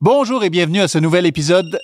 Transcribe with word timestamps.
Bonjour 0.00 0.44
et 0.44 0.50
bienvenue 0.50 0.80
à 0.80 0.86
ce 0.86 0.98
nouvel 0.98 1.26
épisode. 1.26 1.80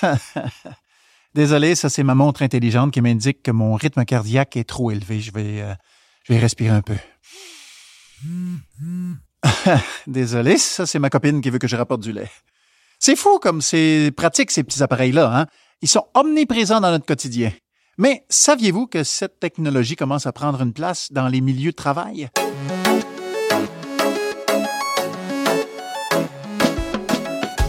Désolé, 1.34 1.74
ça 1.74 1.88
c'est 1.88 2.04
ma 2.04 2.14
montre 2.14 2.42
intelligente 2.42 2.92
qui 2.92 3.00
m'indique 3.00 3.42
que 3.42 3.50
mon 3.50 3.74
rythme 3.74 4.04
cardiaque 4.04 4.56
est 4.56 4.62
trop 4.62 4.92
élevé. 4.92 5.18
Je 5.18 5.32
vais, 5.32 5.62
euh, 5.62 5.74
je 6.22 6.32
vais 6.32 6.38
respirer 6.38 6.70
un 6.70 6.82
peu. 6.82 6.94
Désolé, 10.06 10.58
ça 10.58 10.86
c'est 10.86 11.00
ma 11.00 11.10
copine 11.10 11.40
qui 11.40 11.50
veut 11.50 11.58
que 11.58 11.66
je 11.66 11.74
rapporte 11.74 12.02
du 12.02 12.12
lait. 12.12 12.30
C'est 13.00 13.16
fou 13.16 13.40
comme 13.40 13.60
c'est 13.60 14.12
pratique 14.16 14.52
ces 14.52 14.62
petits 14.62 14.84
appareils-là. 14.84 15.36
Hein? 15.36 15.46
Ils 15.82 15.88
sont 15.88 16.06
omniprésents 16.14 16.80
dans 16.80 16.92
notre 16.92 17.06
quotidien. 17.06 17.50
Mais 17.98 18.24
saviez-vous 18.28 18.86
que 18.86 19.02
cette 19.02 19.40
technologie 19.40 19.96
commence 19.96 20.26
à 20.26 20.32
prendre 20.32 20.62
une 20.62 20.72
place 20.72 21.10
dans 21.10 21.26
les 21.26 21.40
milieux 21.40 21.72
de 21.72 21.76
travail? 21.76 22.28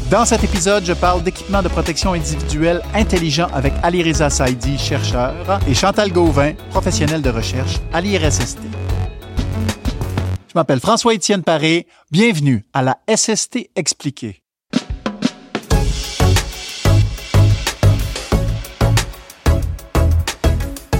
Dans 0.09 0.23
cet 0.23 0.41
épisode, 0.45 0.85
je 0.85 0.93
parle 0.93 1.21
d'équipements 1.21 1.61
de 1.61 1.67
protection 1.67 2.13
individuelle 2.13 2.82
intelligent 2.93 3.50
avec 3.54 3.73
Ali 3.83 4.01
Reza 4.01 4.29
Saidi, 4.29 4.77
chercheur, 4.77 5.33
et 5.68 5.73
Chantal 5.73 6.13
Gauvin, 6.13 6.54
professionnel 6.69 7.21
de 7.21 7.29
recherche 7.29 7.75
à 7.91 7.99
l'IRSST. 7.99 8.57
Je 10.47 10.54
m'appelle 10.55 10.79
François-Étienne 10.79 11.43
Paré. 11.43 11.87
Bienvenue 12.09 12.63
à 12.73 12.83
la 12.83 12.97
SST 13.13 13.69
expliquée. 13.75 14.43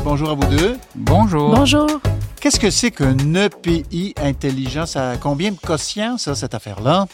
Bonjour 0.04 0.32
à 0.32 0.34
vous 0.34 0.46
deux. 0.48 0.78
Bonjour. 0.96 1.56
Bonjour. 1.56 1.88
Qu'est-ce 2.42 2.60
que 2.60 2.70
c'est 2.70 2.92
qu'un 2.92 3.16
EPI 3.36 4.16
intelligent? 4.22 4.86
Ça 4.86 5.12
a 5.12 5.18
combien 5.18 5.52
de 5.52 5.58
quotient, 5.58 6.18
ça, 6.18 6.36
cette 6.36 6.54
affaire-là? 6.54 7.08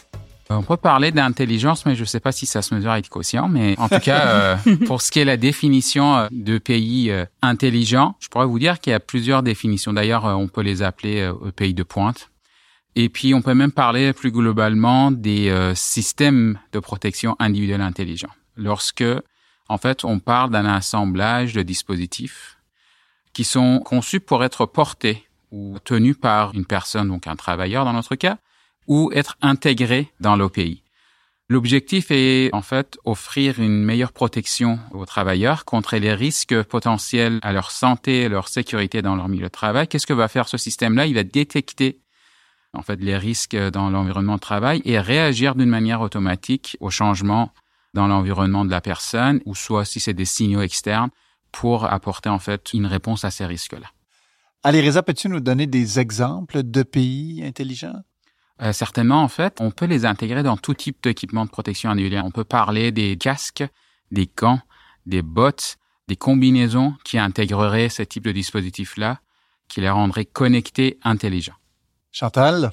On 0.56 0.62
peut 0.62 0.76
parler 0.76 1.10
d'intelligence, 1.10 1.86
mais 1.86 1.94
je 1.94 2.00
ne 2.00 2.06
sais 2.06 2.20
pas 2.20 2.32
si 2.32 2.46
ça 2.46 2.62
se 2.62 2.74
mesure 2.74 2.90
avec 2.90 3.08
quotient. 3.08 3.48
Mais 3.48 3.74
en 3.78 3.88
tout 3.88 3.98
cas, 4.00 4.26
euh, 4.26 4.56
pour 4.86 5.02
ce 5.02 5.10
qui 5.10 5.20
est 5.20 5.24
la 5.24 5.36
définition 5.36 6.16
euh, 6.16 6.28
de 6.30 6.58
pays 6.58 7.10
euh, 7.10 7.24
intelligent, 7.42 8.16
je 8.20 8.28
pourrais 8.28 8.46
vous 8.46 8.58
dire 8.58 8.80
qu'il 8.80 8.92
y 8.92 8.94
a 8.94 9.00
plusieurs 9.00 9.42
définitions. 9.42 9.92
D'ailleurs, 9.92 10.24
on 10.24 10.48
peut 10.48 10.62
les 10.62 10.82
appeler 10.82 11.30
pays 11.56 11.74
de 11.74 11.82
pointe. 11.82 12.30
Et 12.96 13.08
puis, 13.08 13.34
on 13.34 13.42
peut 13.42 13.54
même 13.54 13.72
parler 13.72 14.12
plus 14.12 14.30
globalement 14.30 15.10
des 15.10 15.52
systèmes 15.74 16.58
de 16.72 16.78
protection 16.78 17.34
individuelle 17.40 17.80
intelligents. 17.80 18.30
Lorsque, 18.56 19.04
en 19.68 19.78
fait, 19.78 20.04
on 20.04 20.20
parle 20.20 20.50
d'un 20.50 20.64
assemblage 20.64 21.54
de 21.54 21.62
dispositifs 21.62 22.56
qui 23.32 23.42
sont 23.42 23.80
conçus 23.80 24.20
pour 24.20 24.44
être 24.44 24.64
portés 24.64 25.24
ou 25.50 25.78
tenus 25.82 26.16
par 26.16 26.54
une 26.54 26.64
personne, 26.64 27.08
donc 27.08 27.26
un 27.26 27.34
travailleur 27.34 27.84
dans 27.84 27.92
notre 27.92 28.14
cas, 28.14 28.38
ou 28.86 29.10
être 29.12 29.36
intégrés 29.40 30.12
dans 30.20 30.36
l'OPI. 30.36 30.82
L'objectif 31.50 32.06
est 32.10 32.48
en 32.54 32.62
fait 32.62 32.96
offrir 33.04 33.60
une 33.60 33.84
meilleure 33.84 34.12
protection 34.12 34.78
aux 34.92 35.04
travailleurs 35.04 35.66
contre 35.66 35.96
les 35.96 36.14
risques 36.14 36.62
potentiels 36.62 37.38
à 37.42 37.52
leur 37.52 37.70
santé 37.70 38.22
et 38.22 38.28
leur 38.30 38.48
sécurité 38.48 39.02
dans 39.02 39.14
leur 39.14 39.28
milieu 39.28 39.44
de 39.44 39.48
travail. 39.48 39.86
Qu'est-ce 39.86 40.06
que 40.06 40.14
va 40.14 40.28
faire 40.28 40.48
ce 40.48 40.56
système-là? 40.56 41.06
Il 41.06 41.14
va 41.14 41.22
détecter 41.22 42.00
en 42.72 42.80
fait 42.80 42.96
les 42.96 43.18
risques 43.18 43.56
dans 43.56 43.90
l'environnement 43.90 44.36
de 44.36 44.40
travail 44.40 44.80
et 44.86 44.98
réagir 44.98 45.54
d'une 45.54 45.68
manière 45.68 46.00
automatique 46.00 46.78
aux 46.80 46.90
changements 46.90 47.52
dans 47.92 48.06
l'environnement 48.06 48.64
de 48.64 48.70
la 48.70 48.80
personne 48.80 49.40
ou 49.44 49.54
soit 49.54 49.84
si 49.84 50.00
c'est 50.00 50.14
des 50.14 50.24
signaux 50.24 50.62
externes 50.62 51.10
pour 51.52 51.84
apporter 51.84 52.30
en 52.30 52.38
fait 52.38 52.72
une 52.72 52.86
réponse 52.86 53.24
à 53.24 53.30
ces 53.30 53.44
risques-là. 53.46 53.86
Allez, 54.62 54.80
Reza, 54.80 55.02
peux-tu 55.02 55.28
nous 55.28 55.40
donner 55.40 55.66
des 55.66 56.00
exemples 56.00 56.62
de 56.62 56.82
pays 56.82 57.44
intelligents? 57.44 58.02
Euh, 58.62 58.72
certainement, 58.72 59.22
en 59.22 59.28
fait, 59.28 59.58
on 59.60 59.70
peut 59.70 59.86
les 59.86 60.04
intégrer 60.04 60.42
dans 60.42 60.56
tout 60.56 60.74
type 60.74 61.02
d'équipement 61.02 61.44
de 61.44 61.50
protection 61.50 61.90
individuelle. 61.90 62.22
On 62.24 62.30
peut 62.30 62.44
parler 62.44 62.92
des 62.92 63.16
casques, 63.16 63.64
des 64.10 64.30
gants, 64.36 64.60
des 65.06 65.22
bottes, 65.22 65.76
des 66.08 66.16
combinaisons 66.16 66.94
qui 67.04 67.18
intégreraient 67.18 67.88
ce 67.88 68.02
type 68.02 68.24
de 68.24 68.32
dispositif-là, 68.32 69.18
qui 69.68 69.80
les 69.80 69.90
rendraient 69.90 70.24
connectés, 70.24 70.98
intelligents. 71.02 71.56
Chantal? 72.12 72.72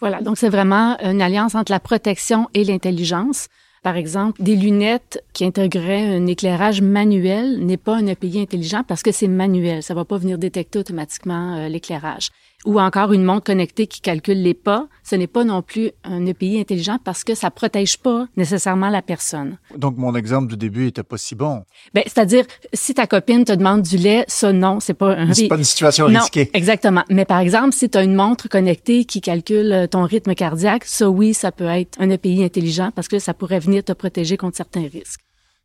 Voilà, 0.00 0.20
donc 0.20 0.36
c'est 0.36 0.48
vraiment 0.48 0.98
une 1.00 1.22
alliance 1.22 1.54
entre 1.54 1.72
la 1.72 1.80
protection 1.80 2.48
et 2.54 2.64
l'intelligence. 2.64 3.48
Par 3.82 3.96
exemple, 3.96 4.42
des 4.42 4.54
lunettes 4.54 5.24
qui 5.32 5.44
intégreraient 5.44 6.16
un 6.16 6.26
éclairage 6.26 6.82
manuel 6.82 7.58
n'est 7.64 7.76
pas 7.76 7.96
un 7.96 8.06
EPI 8.06 8.40
intelligent 8.40 8.84
parce 8.86 9.02
que 9.02 9.10
c'est 9.10 9.28
manuel. 9.28 9.82
Ça 9.82 9.94
va 9.94 10.04
pas 10.04 10.18
venir 10.18 10.38
détecter 10.38 10.78
automatiquement 10.78 11.56
euh, 11.56 11.68
l'éclairage 11.68 12.30
ou 12.64 12.80
encore 12.80 13.12
une 13.12 13.24
montre 13.24 13.44
connectée 13.44 13.86
qui 13.86 14.00
calcule 14.00 14.42
les 14.42 14.54
pas, 14.54 14.88
ce 15.02 15.16
n'est 15.16 15.26
pas 15.26 15.44
non 15.44 15.62
plus 15.62 15.90
un 16.04 16.24
EPI 16.26 16.60
intelligent 16.60 16.98
parce 17.02 17.24
que 17.24 17.34
ça 17.34 17.50
protège 17.50 17.98
pas 17.98 18.26
nécessairement 18.36 18.88
la 18.88 19.02
personne. 19.02 19.58
Donc 19.76 19.96
mon 19.96 20.14
exemple 20.14 20.48
du 20.48 20.56
début 20.56 20.88
était 20.88 21.02
pas 21.02 21.18
si 21.18 21.34
bon. 21.34 21.64
Ben 21.94 22.02
c'est-à-dire 22.06 22.44
si 22.72 22.94
ta 22.94 23.06
copine 23.06 23.44
te 23.44 23.52
demande 23.52 23.82
du 23.82 23.96
lait, 23.96 24.24
ça 24.28 24.52
non, 24.52 24.80
c'est 24.80 24.94
pas 24.94 25.16
un 25.16 25.32
C'est 25.32 25.48
pas 25.48 25.56
une 25.56 25.64
situation 25.64 26.08
non, 26.08 26.20
risquée. 26.20 26.50
Exactement. 26.54 27.04
Mais 27.10 27.24
par 27.24 27.40
exemple, 27.40 27.72
si 27.72 27.90
tu 27.90 27.98
as 27.98 28.02
une 28.02 28.14
montre 28.14 28.48
connectée 28.48 29.04
qui 29.04 29.20
calcule 29.20 29.72
euh, 29.72 29.86
ton 29.86 30.04
rythme 30.04 30.34
cardiaque, 30.34 30.84
ça 30.84 31.08
oui, 31.08 31.34
ça 31.34 31.52
peut 31.52 31.66
être 31.66 32.00
un 32.00 32.10
EPI 32.10 32.44
intelligent 32.44 32.90
parce 32.94 33.08
que 33.08 33.18
ça 33.18 33.34
pourrait 33.34 33.60
venir 33.60 33.82
te 33.84 33.92
protéger 33.92 34.36
contre 34.36 34.56
certains 34.56 34.88
risques. 34.92 35.20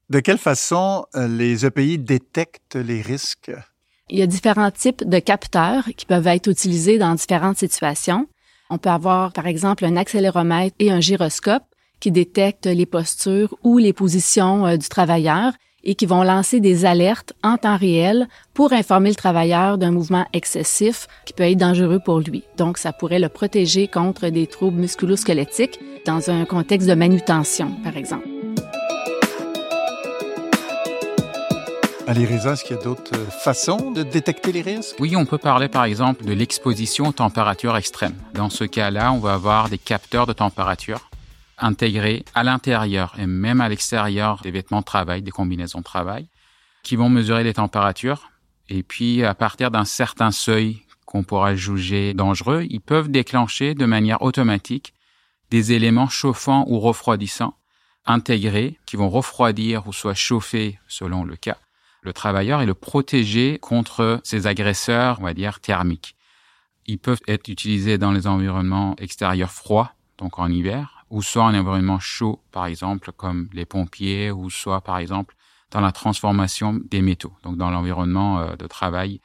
De 0.09 0.19
quelle 0.19 0.37
façon 0.37 1.05
euh, 1.15 1.27
les 1.27 1.65
EPI 1.65 1.97
détectent 1.97 2.75
les 2.75 3.01
risques? 3.01 3.51
Il 4.09 4.19
y 4.19 4.21
a 4.21 4.27
différents 4.27 4.71
types 4.71 5.07
de 5.07 5.19
capteurs 5.19 5.83
qui 5.95 6.05
peuvent 6.05 6.27
être 6.27 6.47
utilisés 6.47 6.97
dans 6.97 7.13
différentes 7.15 7.57
situations. 7.57 8.27
On 8.69 8.77
peut 8.77 8.89
avoir, 8.89 9.33
par 9.33 9.47
exemple, 9.47 9.85
un 9.85 9.95
accéléromètre 9.95 10.75
et 10.79 10.91
un 10.91 10.99
gyroscope 10.99 11.63
qui 11.99 12.11
détectent 12.11 12.67
les 12.67 12.85
postures 12.85 13.55
ou 13.63 13.77
les 13.77 13.93
positions 13.93 14.65
euh, 14.65 14.77
du 14.77 14.87
travailleur 14.87 15.53
et 15.83 15.95
qui 15.95 16.05
vont 16.05 16.23
lancer 16.23 16.59
des 16.59 16.85
alertes 16.85 17.33
en 17.43 17.57
temps 17.57 17.77
réel 17.77 18.27
pour 18.53 18.73
informer 18.73 19.09
le 19.09 19.15
travailleur 19.15 19.77
d'un 19.77 19.91
mouvement 19.91 20.25
excessif 20.33 21.07
qui 21.25 21.33
peut 21.33 21.43
être 21.43 21.57
dangereux 21.57 21.99
pour 22.03 22.19
lui. 22.19 22.43
Donc, 22.57 22.77
ça 22.77 22.91
pourrait 22.91 23.19
le 23.19 23.29
protéger 23.29 23.87
contre 23.87 24.27
des 24.29 24.47
troubles 24.47 24.81
musculo-squelettiques 24.81 25.79
dans 26.05 26.29
un 26.29 26.45
contexte 26.45 26.89
de 26.89 26.93
manutention, 26.93 27.71
par 27.83 27.95
exemple. 27.95 28.36
Allez, 32.09 32.25
Reza, 32.25 32.53
est-ce 32.53 32.63
qu'il 32.63 32.77
y 32.77 32.79
a 32.79 32.81
d'autres 32.81 33.17
euh, 33.17 33.25
façons 33.25 33.91
de 33.91 34.01
détecter 34.01 34.53
les 34.53 34.61
risques? 34.61 34.95
Oui, 34.97 35.17
on 35.17 35.25
peut 35.25 35.37
parler 35.37 35.67
par 35.67 35.83
exemple 35.83 36.23
de 36.23 36.31
l'exposition 36.31 37.07
aux 37.07 37.11
températures 37.11 37.75
extrêmes. 37.75 38.15
Dans 38.33 38.49
ce 38.49 38.63
cas-là, 38.63 39.11
on 39.11 39.19
va 39.19 39.33
avoir 39.33 39.67
des 39.67 39.77
capteurs 39.77 40.25
de 40.25 40.31
température 40.31 41.09
intégrés 41.57 42.23
à 42.33 42.45
l'intérieur 42.45 43.13
et 43.19 43.25
même 43.25 43.59
à 43.59 43.67
l'extérieur 43.67 44.39
des 44.41 44.51
vêtements 44.51 44.79
de 44.79 44.85
travail, 44.85 45.21
des 45.21 45.31
combinaisons 45.31 45.79
de 45.79 45.83
travail, 45.83 46.29
qui 46.81 46.95
vont 46.95 47.09
mesurer 47.09 47.43
les 47.43 47.55
températures. 47.55 48.31
Et 48.69 48.83
puis, 48.83 49.25
à 49.25 49.35
partir 49.35 49.69
d'un 49.69 49.83
certain 49.83 50.31
seuil 50.31 50.83
qu'on 51.05 51.23
pourra 51.23 51.55
juger 51.55 52.13
dangereux, 52.13 52.65
ils 52.69 52.79
peuvent 52.79 53.11
déclencher 53.11 53.75
de 53.75 53.85
manière 53.85 54.21
automatique 54.21 54.93
des 55.51 55.73
éléments 55.73 56.07
chauffants 56.07 56.63
ou 56.69 56.79
refroidissants 56.79 57.55
intégrés 58.05 58.79
qui 58.85 58.95
vont 58.95 59.09
refroidir 59.09 59.85
ou 59.87 59.91
soit 59.91 60.13
chauffer 60.13 60.79
selon 60.87 61.25
le 61.25 61.35
cas 61.35 61.57
le 62.07 62.13
travailleur 62.13 62.61
et 62.61 62.65
le 62.65 62.73
protéger 62.73 63.59
contre 63.59 64.21
ces 64.23 64.47
agresseurs, 64.47 65.17
on 65.19 65.25
va 65.25 65.33
dire, 65.33 65.59
thermiques. 65.59 66.15
Ils 66.85 66.99
peuvent 66.99 67.21
être 67.27 67.49
utilisés 67.49 67.97
dans 67.97 68.13
les 68.13 68.27
environnements 68.27 68.95
extérieurs 68.97 69.51
froids, 69.51 69.91
donc 70.17 70.39
en 70.39 70.49
hiver, 70.49 71.05
ou 71.09 71.21
soit 71.21 71.43
en 71.43 71.53
environnement 71.53 71.99
chaud, 71.99 72.41
par 72.51 72.65
exemple, 72.65 73.11
comme 73.11 73.49
les 73.51 73.65
pompiers, 73.65 74.31
ou 74.31 74.49
soit, 74.49 74.79
par 74.79 74.97
exemple, 74.97 75.35
dans 75.71 75.81
la 75.81 75.91
transformation 75.91 76.79
des 76.89 77.01
métaux, 77.01 77.33
donc 77.43 77.57
dans 77.57 77.69
l'environnement 77.69 78.39
euh, 78.39 78.55
de 78.55 78.67
travail. 78.67 79.19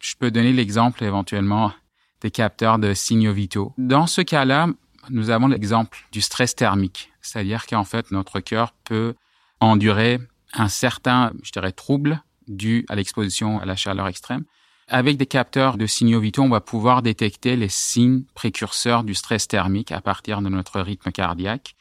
Je 0.00 0.16
peux 0.18 0.32
donner 0.32 0.52
l'exemple 0.52 1.04
éventuellement 1.04 1.72
des 2.20 2.32
capteurs 2.32 2.80
de 2.80 2.94
signaux 2.94 3.32
vitaux. 3.32 3.72
Dans 3.78 4.08
ce 4.08 4.22
cas-là, 4.22 4.66
nous 5.08 5.30
avons 5.30 5.46
l'exemple 5.46 5.98
du 6.10 6.20
stress 6.20 6.56
thermique, 6.56 7.12
c'est-à-dire 7.20 7.66
qu'en 7.66 7.84
fait, 7.84 8.10
notre 8.10 8.40
cœur 8.40 8.72
peut 8.82 9.14
endurer 9.60 10.18
un 10.54 10.68
certain, 10.68 11.32
je 11.42 11.52
dirais, 11.52 11.72
trouble 11.72 12.22
dû 12.48 12.84
à 12.88 12.94
l'exposition 12.94 13.60
à 13.60 13.64
la 13.64 13.76
chaleur 13.76 14.08
extrême. 14.08 14.44
Avec 14.88 15.16
des 15.16 15.26
capteurs 15.26 15.78
de 15.78 15.86
signaux 15.86 16.20
vitaux, 16.20 16.42
on 16.42 16.50
va 16.50 16.60
pouvoir 16.60 17.02
détecter 17.02 17.56
les 17.56 17.70
signes 17.70 18.24
précurseurs 18.34 19.02
du 19.02 19.14
stress 19.14 19.48
thermique 19.48 19.92
à 19.92 20.00
partir 20.00 20.42
de 20.42 20.48
notre 20.48 20.80
rythme 20.80 21.10
cardiaque, 21.10 21.74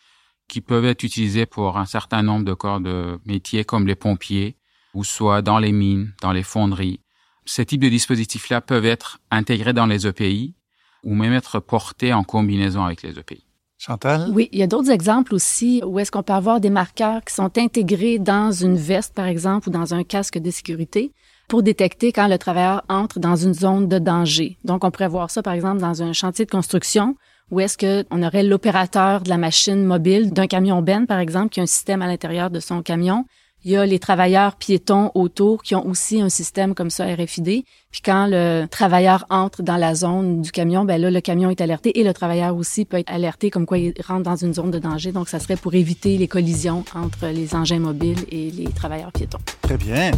qui 0.47 0.61
peuvent 0.61 0.85
être 0.85 1.03
utilisés 1.03 1.45
pour 1.45 1.77
un 1.77 1.85
certain 1.85 2.23
nombre 2.23 2.45
de 2.45 2.53
corps 2.53 2.79
de 2.79 3.19
métiers 3.25 3.65
comme 3.65 3.87
les 3.87 3.95
pompiers, 3.95 4.57
ou 4.93 5.03
soit 5.03 5.41
dans 5.41 5.59
les 5.59 5.71
mines, 5.71 6.13
dans 6.21 6.31
les 6.31 6.43
fonderies. 6.43 7.01
Ces 7.45 7.65
types 7.65 7.81
de 7.81 7.89
dispositifs-là 7.89 8.61
peuvent 8.61 8.85
être 8.85 9.19
intégrés 9.31 9.73
dans 9.73 9.85
les 9.85 10.07
EPI 10.07 10.55
ou 11.03 11.13
même 11.15 11.33
être 11.33 11.59
portés 11.59 12.13
en 12.13 12.23
combinaison 12.23 12.83
avec 12.83 13.01
les 13.01 13.19
EPI. 13.19 13.45
Chantal? 13.85 14.29
Oui, 14.33 14.47
il 14.53 14.59
y 14.59 14.63
a 14.63 14.67
d'autres 14.67 14.91
exemples 14.91 15.35
aussi 15.35 15.81
où 15.85 15.99
est-ce 15.99 16.09
qu'on 16.09 16.23
peut 16.23 16.31
avoir 16.31 16.61
des 16.61 16.69
marqueurs 16.69 17.21
qui 17.25 17.33
sont 17.33 17.57
intégrés 17.57 18.17
dans 18.17 18.49
une 18.49 18.77
veste, 18.77 19.13
par 19.13 19.25
exemple, 19.25 19.67
ou 19.67 19.71
dans 19.73 19.93
un 19.93 20.05
casque 20.05 20.37
de 20.37 20.51
sécurité 20.51 21.11
pour 21.49 21.63
détecter 21.63 22.13
quand 22.13 22.29
le 22.29 22.37
travailleur 22.37 22.83
entre 22.87 23.19
dans 23.19 23.35
une 23.35 23.53
zone 23.53 23.89
de 23.89 23.99
danger. 23.99 24.57
Donc, 24.63 24.85
on 24.85 24.91
pourrait 24.91 25.09
voir 25.09 25.29
ça, 25.29 25.43
par 25.43 25.51
exemple, 25.51 25.81
dans 25.81 26.01
un 26.01 26.13
chantier 26.13 26.45
de 26.45 26.49
construction 26.49 27.17
où 27.51 27.59
est-ce 27.59 27.77
qu'on 27.77 28.23
aurait 28.23 28.43
l'opérateur 28.43 29.19
de 29.19 29.27
la 29.27 29.37
machine 29.37 29.83
mobile 29.83 30.31
d'un 30.31 30.47
camion 30.47 30.81
Ben, 30.81 31.05
par 31.05 31.19
exemple, 31.19 31.49
qui 31.49 31.59
a 31.59 31.63
un 31.63 31.65
système 31.65 32.01
à 32.01 32.07
l'intérieur 32.07 32.49
de 32.51 32.61
son 32.61 32.81
camion. 32.81 33.25
Il 33.65 33.71
y 33.71 33.77
a 33.77 33.85
les 33.85 33.97
travailleurs 33.97 34.57
piétons 34.57 35.09
autour 35.15 35.63
qui 35.63 35.73
ont 35.73 35.87
aussi 35.87 36.19
un 36.19 36.27
système 36.27 36.75
comme 36.75 36.89
ça 36.89 37.05
RFID. 37.05 37.63
Puis 37.91 38.01
quand 38.03 38.27
le 38.29 38.65
travailleur 38.65 39.25
entre 39.29 39.63
dans 39.63 39.77
la 39.77 39.95
zone 39.95 40.41
du 40.41 40.51
camion, 40.51 40.83
ben 40.83 40.99
là, 40.99 41.09
le 41.09 41.21
camion 41.21 41.49
est 41.49 41.61
alerté 41.61 41.97
et 41.97 42.03
le 42.03 42.13
travailleur 42.13 42.57
aussi 42.57 42.83
peut 42.83 42.97
être 42.97 43.09
alerté 43.09 43.49
comme 43.49 43.65
quoi 43.65 43.77
il 43.77 43.93
rentre 44.05 44.23
dans 44.23 44.35
une 44.35 44.53
zone 44.53 44.69
de 44.69 44.79
danger. 44.79 45.13
Donc, 45.13 45.29
ça 45.29 45.39
serait 45.39 45.55
pour 45.55 45.73
éviter 45.75 46.17
les 46.17 46.27
collisions 46.27 46.83
entre 46.93 47.27
les 47.27 47.55
engins 47.55 47.79
mobiles 47.79 48.25
et 48.29 48.51
les 48.51 48.65
travailleurs 48.65 49.13
piétons. 49.13 49.39
Très 49.61 49.77
bien. 49.77 50.11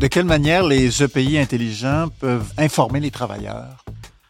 De 0.00 0.08
quelle 0.08 0.26
manière 0.26 0.66
les 0.66 1.04
EPI 1.04 1.38
intelligents 1.38 2.08
peuvent 2.18 2.52
informer 2.58 2.98
les 2.98 3.12
travailleurs? 3.12 3.85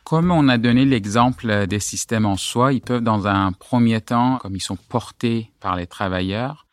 Comme 0.06 0.30
on 0.30 0.48
a 0.48 0.56
donné 0.56 0.84
l'exemple 0.84 1.66
des 1.66 1.80
systèmes 1.80 2.26
en 2.26 2.36
soi, 2.36 2.72
ils 2.72 2.80
peuvent 2.80 3.02
dans 3.02 3.26
un 3.26 3.50
premier 3.50 4.00
temps, 4.00 4.38
comme 4.38 4.54
ils 4.54 4.60
sont 4.60 4.76
portés 4.76 5.50
par 5.58 5.74
les 5.74 5.88
travailleurs, 5.88 6.68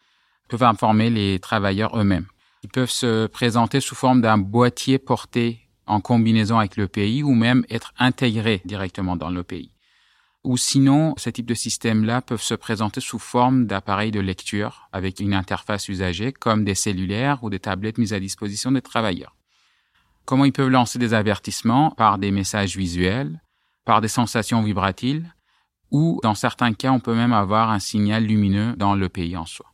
peuvent 0.49 0.61
informer 0.61 1.09
les 1.09 1.39
travailleurs 1.39 1.97
eux-mêmes. 1.99 2.27
Ils 2.61 2.69
peuvent 2.69 2.91
se 2.91 3.25
présenter 3.25 3.79
sous 3.79 3.95
forme 3.95 4.21
d'un 4.21 4.37
boîtier 4.37 4.99
porté 4.99 5.61
en 5.87 5.99
combinaison 5.99 6.59
avec 6.59 6.77
l'EPI 6.77 7.23
ou 7.23 7.33
même 7.33 7.65
être 7.71 7.91
intégrés 7.97 8.61
directement 8.65 9.15
dans 9.15 9.31
l'EPI. 9.31 9.71
Ou 10.43 10.55
sinon, 10.55 11.15
ce 11.17 11.31
type 11.31 11.47
de 11.47 11.55
systèmes-là 11.55 12.21
peuvent 12.21 12.39
se 12.39 12.53
présenter 12.53 13.01
sous 13.01 13.17
forme 13.17 13.65
d'appareils 13.65 14.11
de 14.11 14.19
lecture 14.19 14.89
avec 14.91 15.19
une 15.19 15.33
interface 15.33 15.89
usagée 15.89 16.33
comme 16.33 16.65
des 16.65 16.75
cellulaires 16.75 17.43
ou 17.43 17.49
des 17.49 17.59
tablettes 17.59 17.97
mises 17.97 18.13
à 18.13 18.19
disposition 18.19 18.71
des 18.71 18.83
travailleurs. 18.83 19.35
Comment 20.25 20.45
ils 20.45 20.53
peuvent 20.53 20.69
lancer 20.69 20.99
des 20.99 21.13
avertissements 21.13 21.91
par 21.91 22.17
des 22.17 22.31
messages 22.31 22.77
visuels, 22.77 23.41
par 23.85 24.01
des 24.01 24.07
sensations 24.07 24.61
vibratiles, 24.61 25.33
ou 25.91 26.19
dans 26.23 26.35
certains 26.35 26.73
cas, 26.73 26.91
on 26.91 26.99
peut 26.99 27.13
même 27.13 27.33
avoir 27.33 27.69
un 27.69 27.79
signal 27.79 28.23
lumineux 28.23 28.73
dans 28.77 28.95
le 28.95 29.09
pays 29.09 29.37
en 29.37 29.45
soi. 29.45 29.67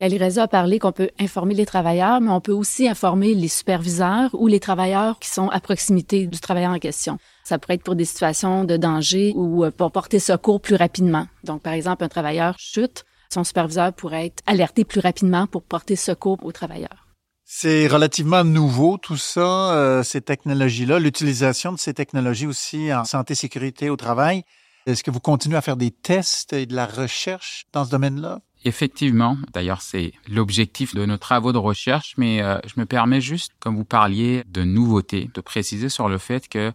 Reza 0.00 0.42
a 0.42 0.48
parlé 0.48 0.78
qu'on 0.78 0.92
peut 0.92 1.10
informer 1.18 1.54
les 1.54 1.64
travailleurs, 1.64 2.20
mais 2.20 2.30
on 2.30 2.40
peut 2.40 2.52
aussi 2.52 2.88
informer 2.88 3.34
les 3.34 3.48
superviseurs 3.48 4.30
ou 4.34 4.48
les 4.48 4.60
travailleurs 4.60 5.18
qui 5.18 5.30
sont 5.30 5.48
à 5.48 5.60
proximité 5.60 6.26
du 6.26 6.40
travailleur 6.40 6.72
en 6.72 6.78
question. 6.78 7.18
Ça 7.44 7.58
pourrait 7.58 7.74
être 7.74 7.84
pour 7.84 7.94
des 7.94 8.04
situations 8.04 8.64
de 8.64 8.76
danger 8.76 9.32
ou 9.34 9.64
euh, 9.64 9.70
pour 9.70 9.92
porter 9.92 10.18
secours 10.18 10.60
plus 10.60 10.74
rapidement. 10.74 11.26
Donc, 11.44 11.62
par 11.62 11.72
exemple, 11.72 12.04
un 12.04 12.08
travailleur 12.08 12.56
chute, 12.58 13.04
son 13.32 13.44
superviseur 13.44 13.92
pourrait 13.92 14.26
être 14.26 14.42
alerté 14.46 14.84
plus 14.84 15.00
rapidement 15.00 15.46
pour 15.46 15.62
porter 15.62 15.96
secours 15.96 16.38
au 16.42 16.52
travailleur. 16.52 17.03
C'est 17.46 17.88
relativement 17.88 18.42
nouveau 18.42 18.96
tout 18.96 19.18
ça, 19.18 19.74
euh, 19.74 20.02
ces 20.02 20.22
technologies-là, 20.22 20.98
l'utilisation 20.98 21.72
de 21.72 21.78
ces 21.78 21.92
technologies 21.92 22.46
aussi 22.46 22.92
en 22.92 23.04
santé 23.04 23.34
sécurité 23.34 23.90
au 23.90 23.96
travail. 23.96 24.44
Est-ce 24.86 25.04
que 25.04 25.10
vous 25.10 25.20
continuez 25.20 25.56
à 25.56 25.60
faire 25.60 25.76
des 25.76 25.90
tests 25.90 26.54
et 26.54 26.64
de 26.64 26.74
la 26.74 26.86
recherche 26.86 27.66
dans 27.72 27.84
ce 27.84 27.90
domaine-là? 27.90 28.40
Effectivement, 28.64 29.36
d'ailleurs 29.52 29.82
c'est 29.82 30.12
l'objectif 30.26 30.94
de 30.94 31.04
nos 31.04 31.18
travaux 31.18 31.52
de 31.52 31.58
recherche, 31.58 32.14
mais 32.16 32.42
euh, 32.42 32.58
je 32.66 32.80
me 32.80 32.86
permets 32.86 33.20
juste, 33.20 33.52
comme 33.60 33.76
vous 33.76 33.84
parliez 33.84 34.42
de 34.48 34.64
nouveautés, 34.64 35.30
de 35.34 35.40
préciser 35.42 35.90
sur 35.90 36.08
le 36.08 36.16
fait 36.16 36.48
que 36.48 36.72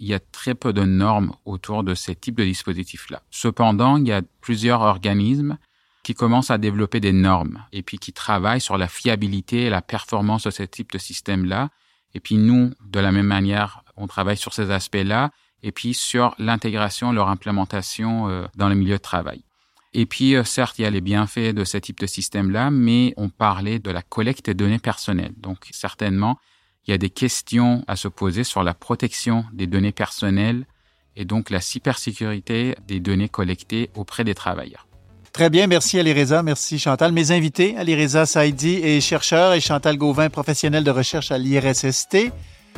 il 0.00 0.06
y 0.06 0.14
a 0.14 0.20
très 0.20 0.54
peu 0.54 0.72
de 0.72 0.84
normes 0.84 1.34
autour 1.44 1.82
de 1.82 1.94
ces 1.94 2.14
types 2.14 2.36
de 2.36 2.44
dispositifs-là. 2.44 3.22
Cependant, 3.30 3.96
il 3.96 4.06
y 4.06 4.12
a 4.12 4.22
plusieurs 4.40 4.80
organismes 4.80 5.58
qui 6.08 6.14
commencent 6.14 6.50
à 6.50 6.56
développer 6.56 7.00
des 7.00 7.12
normes 7.12 7.62
et 7.70 7.82
puis 7.82 7.98
qui 7.98 8.14
travaillent 8.14 8.62
sur 8.62 8.78
la 8.78 8.88
fiabilité 8.88 9.64
et 9.64 9.68
la 9.68 9.82
performance 9.82 10.44
de 10.44 10.50
ce 10.50 10.62
type 10.62 10.90
de 10.90 10.96
système-là. 10.96 11.68
Et 12.14 12.20
puis 12.20 12.36
nous, 12.36 12.72
de 12.82 12.98
la 12.98 13.12
même 13.12 13.26
manière, 13.26 13.84
on 13.98 14.06
travaille 14.06 14.38
sur 14.38 14.54
ces 14.54 14.70
aspects-là 14.70 15.32
et 15.62 15.70
puis 15.70 15.92
sur 15.92 16.34
l'intégration, 16.38 17.12
leur 17.12 17.28
implémentation 17.28 18.30
euh, 18.30 18.46
dans 18.56 18.70
le 18.70 18.74
milieu 18.74 18.96
de 18.96 19.02
travail. 19.02 19.42
Et 19.92 20.06
puis, 20.06 20.34
euh, 20.34 20.44
certes, 20.44 20.78
il 20.78 20.82
y 20.82 20.86
a 20.86 20.90
les 20.90 21.02
bienfaits 21.02 21.52
de 21.52 21.64
ce 21.64 21.76
type 21.76 22.00
de 22.00 22.06
système-là, 22.06 22.70
mais 22.70 23.12
on 23.18 23.28
parlait 23.28 23.78
de 23.78 23.90
la 23.90 24.00
collecte 24.00 24.46
des 24.46 24.54
données 24.54 24.78
personnelles. 24.78 25.34
Donc, 25.36 25.68
certainement, 25.72 26.38
il 26.86 26.92
y 26.92 26.94
a 26.94 26.98
des 26.98 27.10
questions 27.10 27.84
à 27.86 27.96
se 27.96 28.08
poser 28.08 28.44
sur 28.44 28.62
la 28.62 28.72
protection 28.72 29.44
des 29.52 29.66
données 29.66 29.92
personnelles 29.92 30.64
et 31.16 31.26
donc 31.26 31.50
la 31.50 31.60
cybersécurité 31.60 32.76
des 32.86 32.98
données 32.98 33.28
collectées 33.28 33.90
auprès 33.94 34.24
des 34.24 34.34
travailleurs. 34.34 34.87
Très 35.32 35.50
bien, 35.50 35.66
merci 35.66 35.98
Alireza, 35.98 36.42
merci 36.42 36.78
Chantal. 36.78 37.12
Mes 37.12 37.30
invités, 37.30 37.76
Alireza 37.76 38.26
Saidi 38.26 38.76
est 38.76 39.00
chercheur 39.00 39.52
et 39.52 39.60
Chantal 39.60 39.96
Gauvin, 39.96 40.30
professionnel 40.30 40.84
de 40.84 40.90
recherche 40.90 41.30
à 41.30 41.38
l'IRSST. 41.38 42.32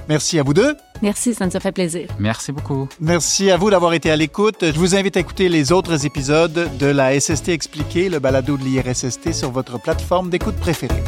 Merci 0.09 0.39
à 0.39 0.43
vous 0.43 0.55
deux. 0.55 0.77
Merci, 1.03 1.35
ça 1.35 1.47
nous 1.47 1.57
a 1.57 1.61
fait 1.61 1.73
plaisir. 1.73 2.09
Merci 2.19 2.53
beaucoup. 2.53 2.89
Merci 3.01 3.51
à 3.51 3.57
vous 3.57 3.71
d'avoir 3.71 3.93
été 3.95 4.11
à 4.11 4.17
l'écoute. 4.17 4.59
Je 4.63 4.79
vous 4.79 4.95
invite 4.95 5.17
à 5.17 5.21
écouter 5.21 5.49
les 5.49 5.73
autres 5.73 6.05
épisodes 6.05 6.69
de 6.79 6.87
la 6.87 7.19
SST 7.19 7.51
expliquée, 7.51 8.09
le 8.09 8.19
balado 8.19 8.57
de 8.57 8.65
l'IRSST 8.65 9.33
sur 9.33 9.51
votre 9.51 9.81
plateforme 9.81 10.31
d'écoute 10.31 10.57
préférée. 10.57 11.03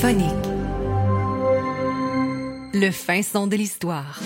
Phonique. 0.00 0.30
Le 2.72 2.90
fin 2.90 3.20
son 3.20 3.46
de 3.46 3.56
l'histoire. 3.56 4.18